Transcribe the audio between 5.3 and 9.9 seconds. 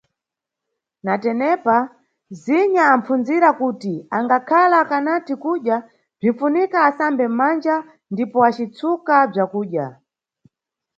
kudya bzinʼfunika asambe mʼmanja ndipo acitsuka bzakudya.